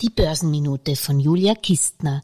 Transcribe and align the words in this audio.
Die 0.00 0.10
Börsenminute 0.10 0.94
von 0.94 1.18
Julia 1.18 1.56
Kistner. 1.56 2.22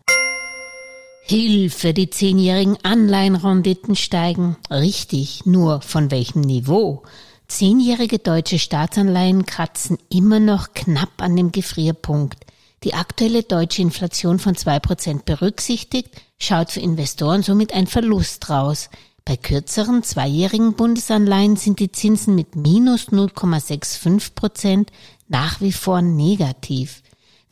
Hilfe, 1.25 1.93
die 1.93 2.09
zehnjährigen 2.09 2.79
Anleihenrenditen 2.85 3.97
steigen. 3.97 4.57
Richtig, 4.71 5.45
nur 5.45 5.81
von 5.81 6.13
welchem 6.13 6.43
Niveau? 6.43 7.03
Zehnjährige 7.49 8.21
deutsche 8.21 8.61
Staatsanleihen 8.61 9.45
kratzen 9.45 9.99
immer 10.09 10.39
noch 10.39 10.73
knapp 10.73 11.21
an 11.21 11.35
dem 11.35 11.51
Gefrierpunkt. 11.51 12.47
Die 12.85 12.95
aktuelle 12.95 13.43
deutsche 13.43 13.83
Inflation 13.83 14.39
von 14.39 14.55
zwei 14.55 14.79
Prozent 14.79 15.25
berücksichtigt, 15.25 16.11
schaut 16.39 16.71
für 16.71 16.81
Investoren 16.81 17.43
somit 17.43 17.75
ein 17.75 17.89
Verlust 17.89 18.51
raus. 18.51 18.89
Bei 19.25 19.37
kürzeren 19.37 20.05
zweijährigen 20.05 20.75
Bundesanleihen 20.75 21.57
sind 21.57 21.81
die 21.81 21.91
Zinsen 21.91 22.37
mit 22.37 22.55
minus 22.55 23.09
0,65 23.09 24.35
Prozent 24.37 24.93
nach 25.27 25.61
wie 25.61 25.73
vor 25.73 26.03
negativ. 26.03 27.03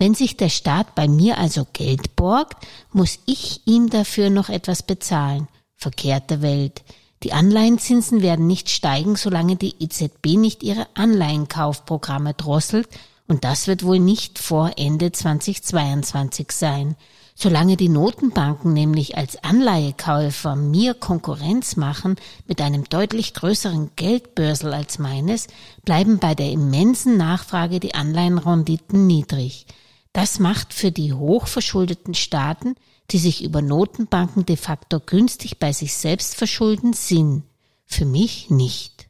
Wenn 0.02 0.16
sich 0.16 0.36
der 0.36 0.48
Staat 0.48 0.96
bei 0.96 1.06
mir 1.06 1.38
also 1.38 1.64
Geld 1.72 2.16
borgt, 2.16 2.66
muss 2.92 3.20
ich 3.24 3.60
ihm 3.66 3.88
dafür 3.88 4.30
noch 4.30 4.48
etwas 4.48 4.82
bezahlen. 4.82 5.46
Verkehrte 5.76 6.42
Welt. 6.42 6.82
Die 7.22 7.32
Anleihenzinsen 7.32 8.20
werden 8.20 8.48
nicht 8.48 8.68
steigen, 8.68 9.14
solange 9.14 9.54
die 9.54 9.76
EZB 9.78 10.38
nicht 10.38 10.64
ihre 10.64 10.88
Anleihenkaufprogramme 10.94 12.34
drosselt, 12.34 12.88
und 13.28 13.44
das 13.44 13.68
wird 13.68 13.84
wohl 13.84 14.00
nicht 14.00 14.40
vor 14.40 14.72
Ende 14.76 15.12
2022 15.12 16.50
sein. 16.50 16.96
Solange 17.36 17.76
die 17.76 17.88
Notenbanken 17.88 18.72
nämlich 18.72 19.16
als 19.16 19.44
Anleihekäufer 19.44 20.56
mir 20.56 20.94
Konkurrenz 20.94 21.76
machen 21.76 22.16
mit 22.48 22.60
einem 22.60 22.88
deutlich 22.88 23.34
größeren 23.34 23.92
Geldbörsel 23.94 24.74
als 24.74 24.98
meines, 24.98 25.46
bleiben 25.84 26.18
bei 26.18 26.34
der 26.34 26.50
immensen 26.50 27.16
Nachfrage 27.16 27.78
die 27.78 27.94
Anleihenrenditen 27.94 29.06
niedrig. 29.06 29.64
Das 30.12 30.38
macht 30.38 30.74
für 30.74 30.92
die 30.92 31.14
hochverschuldeten 31.14 32.14
Staaten, 32.14 32.74
die 33.10 33.18
sich 33.18 33.42
über 33.42 33.62
Notenbanken 33.62 34.44
de 34.44 34.56
facto 34.56 35.00
günstig 35.00 35.58
bei 35.58 35.72
sich 35.72 35.94
selbst 35.94 36.34
verschulden, 36.34 36.92
Sinn. 36.92 37.44
Für 37.86 38.04
mich 38.04 38.50
nicht. 38.50 39.08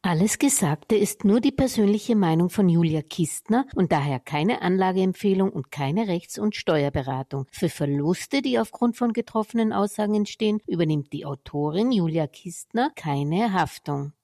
Alles 0.00 0.38
Gesagte 0.38 0.96
ist 0.96 1.24
nur 1.24 1.40
die 1.40 1.52
persönliche 1.52 2.16
Meinung 2.16 2.48
von 2.48 2.70
Julia 2.70 3.02
Kistner 3.02 3.66
und 3.74 3.92
daher 3.92 4.18
keine 4.20 4.62
Anlageempfehlung 4.62 5.50
und 5.50 5.70
keine 5.70 6.08
Rechts- 6.08 6.38
und 6.38 6.56
Steuerberatung. 6.56 7.44
Für 7.50 7.68
Verluste, 7.68 8.40
die 8.40 8.58
aufgrund 8.58 8.96
von 8.96 9.12
getroffenen 9.12 9.74
Aussagen 9.74 10.14
entstehen, 10.14 10.60
übernimmt 10.66 11.12
die 11.12 11.26
Autorin 11.26 11.92
Julia 11.92 12.26
Kistner 12.26 12.90
keine 12.94 13.52
Haftung. 13.52 14.14